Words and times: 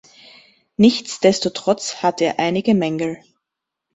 Nichtsdestotrotz 0.77 2.01
hat 2.01 2.21
er 2.21 2.39
einige 2.39 2.73
Mängel. 2.73 3.19